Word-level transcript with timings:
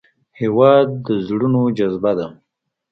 هېواد 0.39 0.87
د 1.05 1.07
زړونو 1.27 1.61
جذبه 1.77 2.11
ده. 2.19 2.27